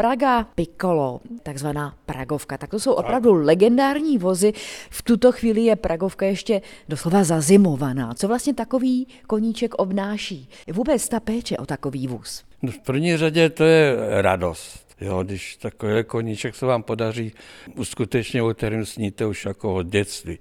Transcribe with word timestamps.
Praga 0.00 0.44
Piccolo, 0.54 1.20
takzvaná 1.42 1.94
Pragovka. 2.06 2.58
Tak 2.58 2.70
to 2.70 2.80
jsou 2.80 2.92
opravdu 2.92 3.32
legendární 3.32 4.18
vozy. 4.18 4.52
V 4.90 5.02
tuto 5.02 5.32
chvíli 5.32 5.60
je 5.64 5.76
Pragovka 5.76 6.26
ještě 6.26 6.62
doslova 6.88 7.24
zazimovaná. 7.24 8.14
Co 8.14 8.28
vlastně 8.28 8.54
takový 8.54 9.06
koníček 9.26 9.74
obnáší? 9.74 10.48
Vůbec 10.72 11.08
ta 11.08 11.20
péče 11.20 11.56
o 11.56 11.66
takový 11.66 12.08
vůz? 12.08 12.44
No 12.62 12.72
v 12.72 12.78
první 12.78 13.16
řadě 13.16 13.50
to 13.50 13.64
je 13.64 13.96
radost. 14.22 14.86
Jo, 15.00 15.22
když 15.22 15.56
takový 15.56 16.04
koníček 16.04 16.54
se 16.54 16.66
vám 16.66 16.82
podaří 16.82 17.32
uskutečně, 17.76 18.42
o 18.42 18.54
kterém 18.54 18.86
sníte 18.86 19.26
už 19.26 19.44
jako 19.44 19.74
od 19.74 19.86
dětství. 19.86 20.38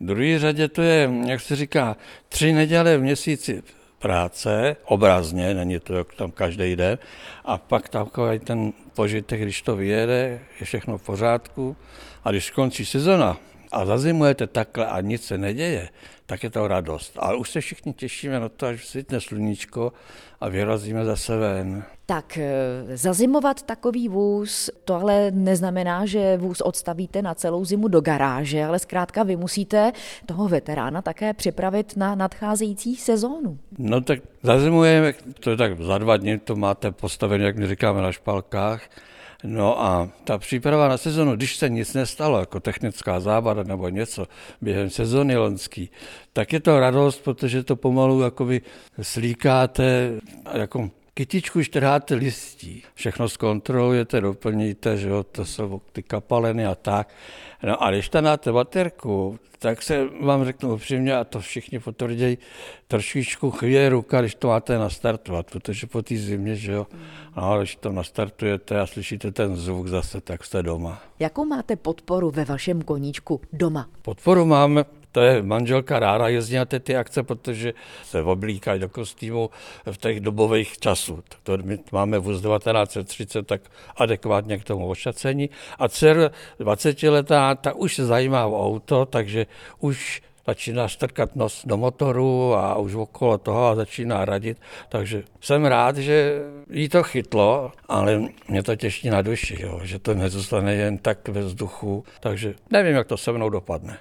V 0.00 0.06
druhé 0.06 0.38
řadě 0.38 0.68
to 0.68 0.82
je, 0.82 1.10
jak 1.26 1.40
se 1.40 1.56
říká, 1.56 1.96
tři 2.28 2.52
neděle 2.52 2.98
v 2.98 3.02
měsíci 3.02 3.62
práce, 4.02 4.76
obrazně, 4.84 5.54
není 5.54 5.80
to 5.80 5.94
jak 5.94 6.14
tam 6.14 6.30
každý 6.30 6.76
den, 6.76 6.98
a 7.44 7.58
pak 7.58 7.88
takový 7.88 8.38
ten 8.38 8.72
požitek, 8.94 9.40
když 9.40 9.62
to 9.62 9.76
vyjede, 9.76 10.40
je 10.60 10.66
všechno 10.66 10.98
v 10.98 11.02
pořádku, 11.02 11.76
a 12.24 12.30
když 12.30 12.44
skončí 12.44 12.84
sezona, 12.84 13.36
a 13.72 13.84
zazimujete 13.84 14.46
takhle 14.46 14.86
a 14.86 15.00
nic 15.00 15.24
se 15.24 15.38
neděje, 15.38 15.88
tak 16.26 16.42
je 16.42 16.50
to 16.50 16.68
radost. 16.68 17.12
Ale 17.16 17.36
už 17.36 17.50
se 17.50 17.60
všichni 17.60 17.92
těšíme 17.92 18.40
na 18.40 18.48
to, 18.48 18.66
až 18.66 18.86
svítne 18.86 19.20
sluníčko 19.20 19.92
a 20.40 20.48
vyrazíme 20.48 21.04
zase 21.04 21.36
ven. 21.36 21.82
Tak 22.06 22.38
e, 22.38 22.52
zazimovat 22.94 23.62
takový 23.62 24.08
vůz, 24.08 24.70
to 24.84 24.94
ale 24.94 25.30
neznamená, 25.30 26.06
že 26.06 26.36
vůz 26.36 26.60
odstavíte 26.60 27.22
na 27.22 27.34
celou 27.34 27.64
zimu 27.64 27.88
do 27.88 28.00
garáže, 28.00 28.64
ale 28.64 28.78
zkrátka 28.78 29.22
vy 29.22 29.36
musíte 29.36 29.92
toho 30.26 30.48
veterána 30.48 31.02
také 31.02 31.34
připravit 31.34 31.96
na 31.96 32.14
nadcházející 32.14 32.96
sezónu. 32.96 33.58
No 33.78 34.00
tak 34.00 34.18
zazimujeme, 34.42 35.12
to 35.40 35.50
je 35.50 35.56
tak 35.56 35.80
za 35.80 35.98
dva 35.98 36.16
dny, 36.16 36.38
to 36.38 36.56
máte 36.56 36.92
postavené, 36.92 37.44
jak 37.44 37.56
my 37.56 37.66
říkáme, 37.66 38.02
na 38.02 38.12
špalkách, 38.12 38.82
No 39.44 39.84
a 39.84 40.08
ta 40.24 40.38
příprava 40.38 40.88
na 40.88 40.96
sezonu, 40.96 41.36
když 41.36 41.56
se 41.56 41.68
nic 41.68 41.94
nestalo, 41.94 42.40
jako 42.40 42.60
technická 42.60 43.20
závada 43.20 43.62
nebo 43.62 43.88
něco 43.88 44.26
během 44.60 44.90
sezony 44.90 45.36
lonský, 45.36 45.90
tak 46.32 46.52
je 46.52 46.60
to 46.60 46.80
radost, 46.80 47.24
protože 47.24 47.62
to 47.62 47.76
pomalu 47.76 48.20
jakoby 48.20 48.60
slíkáte, 49.02 50.12
jako 50.52 50.90
kytičku 51.14 51.62
štrháte 51.62 52.14
listí, 52.14 52.82
všechno 52.94 53.28
zkontrolujete, 53.28 54.20
doplníte, 54.20 54.96
že 54.96 55.08
jo, 55.08 55.22
to 55.22 55.44
jsou 55.44 55.80
ty 55.92 56.02
kapaleny 56.02 56.66
a 56.66 56.74
tak. 56.74 57.08
No 57.62 57.82
a 57.82 57.90
když 57.90 58.08
tam 58.08 58.24
dáte 58.24 58.52
baterku, 58.52 59.38
tak 59.58 59.82
se 59.82 60.08
vám 60.20 60.44
řeknu 60.44 60.74
upřímně, 60.74 61.16
a 61.16 61.24
to 61.24 61.40
všichni 61.40 61.78
potvrdí, 61.78 62.38
trošičku 62.88 63.50
chvíje 63.50 63.88
ruka, 63.88 64.20
když 64.20 64.34
to 64.34 64.48
máte 64.48 64.78
nastartovat, 64.78 65.50
protože 65.50 65.86
po 65.86 66.02
té 66.02 66.16
zimě, 66.16 66.56
že 66.56 66.72
jo, 66.72 66.86
no, 67.36 67.58
když 67.58 67.76
to 67.76 67.92
nastartujete 67.92 68.80
a 68.80 68.86
slyšíte 68.86 69.32
ten 69.32 69.56
zvuk 69.56 69.88
zase, 69.88 70.20
tak 70.20 70.44
jste 70.44 70.62
doma. 70.62 71.02
Jakou 71.18 71.44
máte 71.44 71.76
podporu 71.76 72.30
ve 72.30 72.44
vašem 72.44 72.82
koníčku 72.82 73.40
doma? 73.52 73.88
Podporu 74.02 74.44
máme 74.44 74.84
to 75.12 75.20
je 75.20 75.42
manželka 75.42 75.98
ráda 75.98 76.28
jezdí 76.28 76.56
na 76.56 76.64
ty, 76.64 76.80
ty 76.80 76.96
akce, 76.96 77.22
protože 77.22 77.74
se 78.04 78.22
oblíkají 78.22 78.80
do 78.80 78.88
kostýmu 78.88 79.50
v 79.92 79.96
těch 79.96 80.20
dobových 80.20 80.78
časů. 81.02 81.22
To 81.42 81.58
my 81.62 81.78
máme 81.92 82.18
vůz 82.18 82.42
1930 82.42 83.46
tak 83.46 83.60
adekvátně 83.96 84.58
k 84.58 84.64
tomu 84.64 84.88
ošacení. 84.88 85.50
A 85.78 85.88
dcer 85.88 86.30
20 86.58 87.02
letá, 87.02 87.54
ta 87.54 87.72
už 87.72 87.94
se 87.94 88.06
zajímá 88.06 88.46
o 88.46 88.66
auto, 88.66 89.06
takže 89.06 89.46
už 89.80 90.22
začíná 90.46 90.88
strkat 90.88 91.36
nos 91.36 91.62
do 91.66 91.76
motoru 91.76 92.54
a 92.54 92.78
už 92.78 92.94
okolo 92.94 93.38
toho 93.38 93.66
a 93.66 93.74
začíná 93.74 94.24
radit. 94.24 94.58
Takže 94.88 95.22
jsem 95.40 95.64
rád, 95.64 95.96
že 95.96 96.42
jí 96.70 96.88
to 96.88 97.02
chytlo, 97.02 97.72
ale 97.88 98.22
mě 98.48 98.62
to 98.62 98.76
těší 98.76 99.10
na 99.10 99.22
duši, 99.22 99.62
jo, 99.62 99.80
že 99.82 99.98
to 99.98 100.14
nezůstane 100.14 100.74
jen 100.74 100.98
tak 100.98 101.28
ve 101.28 101.40
vzduchu. 101.40 102.04
Takže 102.20 102.54
nevím, 102.70 102.94
jak 102.94 103.06
to 103.06 103.16
se 103.16 103.32
mnou 103.32 103.50
dopadne. 103.50 103.98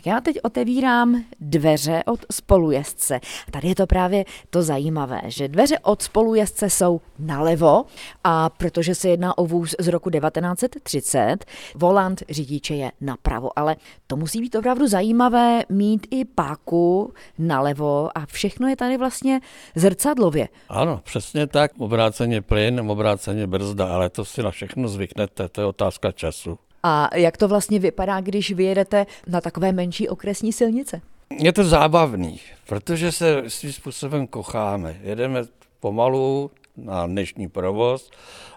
Tak 0.00 0.06
já 0.06 0.20
teď 0.20 0.38
otevírám 0.42 1.24
dveře 1.40 2.02
od 2.06 2.20
spolujezdce. 2.32 3.20
Tady 3.50 3.68
je 3.68 3.74
to 3.74 3.86
právě 3.86 4.24
to 4.50 4.62
zajímavé, 4.62 5.20
že 5.26 5.48
dveře 5.48 5.78
od 5.78 6.02
spolujezdce 6.02 6.70
jsou 6.70 7.00
nalevo 7.18 7.84
a 8.24 8.50
protože 8.50 8.94
se 8.94 9.08
jedná 9.08 9.38
o 9.38 9.46
vůz 9.46 9.74
z 9.78 9.88
roku 9.88 10.10
1930, 10.10 11.44
volant 11.74 12.22
řidiče 12.30 12.74
je 12.74 12.92
napravo, 13.00 13.58
ale 13.58 13.76
to 14.06 14.16
musí 14.16 14.40
být 14.40 14.54
opravdu 14.54 14.88
zajímavé 14.88 15.62
mít 15.68 16.06
i 16.10 16.24
páku 16.24 17.12
nalevo 17.38 18.18
a 18.18 18.26
všechno 18.26 18.68
je 18.68 18.76
tady 18.76 18.96
vlastně 18.96 19.40
zrcadlově. 19.74 20.48
Ano, 20.68 21.00
přesně 21.04 21.46
tak, 21.46 21.70
obráceně 21.78 22.42
plyn, 22.42 22.90
obráceně 22.90 23.46
brzda, 23.46 23.94
ale 23.94 24.10
to 24.10 24.24
si 24.24 24.42
na 24.42 24.50
všechno 24.50 24.88
zvyknete, 24.88 25.48
to 25.48 25.60
je 25.60 25.66
otázka 25.66 26.12
času. 26.12 26.58
A 26.82 27.16
jak 27.16 27.36
to 27.36 27.48
vlastně 27.48 27.78
vypadá, 27.78 28.20
když 28.20 28.50
vyjedete 28.52 29.06
na 29.26 29.40
takové 29.40 29.72
menší 29.72 30.08
okresní 30.08 30.52
silnice? 30.52 31.00
Je 31.38 31.52
to 31.52 31.64
zábavný, 31.64 32.40
protože 32.66 33.12
se 33.12 33.42
svým 33.48 33.72
způsobem 33.72 34.26
kocháme. 34.26 34.96
Jedeme 35.02 35.44
pomalu 35.80 36.50
na 36.76 37.06
dnešní 37.06 37.48
provoz 37.48 38.10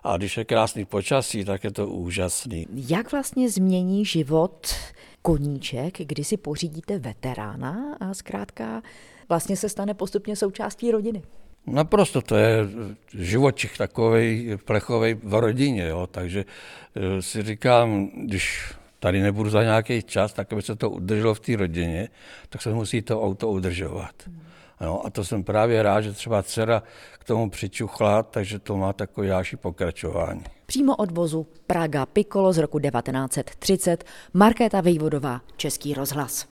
a 0.03 0.17
když 0.17 0.37
je 0.37 0.45
krásný 0.45 0.85
počasí, 0.85 1.45
tak 1.45 1.63
je 1.63 1.71
to 1.71 1.87
úžasný. 1.87 2.67
Jak 2.73 3.11
vlastně 3.11 3.49
změní 3.49 4.05
život 4.05 4.67
koníček, 5.21 5.97
kdy 5.97 6.23
si 6.23 6.37
pořídíte 6.37 6.99
veterána 6.99 7.97
a 7.99 8.13
zkrátka 8.13 8.81
vlastně 9.29 9.57
se 9.57 9.69
stane 9.69 9.93
postupně 9.93 10.35
součástí 10.35 10.91
rodiny? 10.91 11.23
Naprosto, 11.67 12.21
to 12.21 12.35
je 12.35 12.57
živočich 13.13 13.77
takový 13.77 14.57
plechový 14.65 15.13
v 15.13 15.33
rodině, 15.33 15.87
jo, 15.87 16.07
takže 16.11 16.45
eh, 16.95 17.21
si 17.21 17.43
říkám, 17.43 18.09
když 18.25 18.73
tady 18.99 19.21
nebudu 19.21 19.49
za 19.49 19.63
nějaký 19.63 20.03
čas, 20.03 20.33
tak 20.33 20.53
aby 20.53 20.61
se 20.61 20.75
to 20.75 20.89
udrželo 20.89 21.33
v 21.33 21.39
té 21.39 21.55
rodině, 21.55 22.09
tak 22.49 22.61
se 22.61 22.73
musí 22.73 23.01
to 23.01 23.23
auto 23.23 23.49
udržovat. 23.49 24.13
No, 24.81 25.05
a 25.05 25.09
to 25.09 25.23
jsem 25.23 25.43
právě 25.43 25.83
rád, 25.83 26.01
že 26.01 26.11
třeba 26.11 26.43
dcera 26.43 26.83
k 27.19 27.23
tomu 27.23 27.49
přičuchla, 27.49 28.23
takže 28.23 28.59
to 28.59 28.77
má 28.77 28.93
takové 28.93 29.27
další 29.27 29.55
pokračování. 29.55 30.43
Přímo 30.65 30.95
od 30.95 31.11
vozu 31.11 31.47
Praga 31.67 32.05
Piccolo 32.05 32.53
z 32.53 32.57
roku 32.57 32.79
1930, 32.79 34.03
Markéta 34.33 34.81
Vejvodová, 34.81 35.41
Český 35.57 35.93
rozhlas. 35.93 36.41